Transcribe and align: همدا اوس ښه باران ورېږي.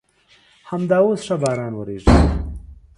همدا 0.71 0.97
اوس 1.03 1.21
ښه 1.27 1.35
باران 1.43 1.73
ورېږي. 1.75 2.13